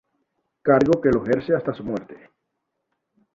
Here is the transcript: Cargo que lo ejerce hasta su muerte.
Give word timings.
Cargo 0.63 0.99
que 0.99 1.11
lo 1.11 1.23
ejerce 1.23 1.53
hasta 1.55 1.75
su 1.75 1.83
muerte. 1.83 2.31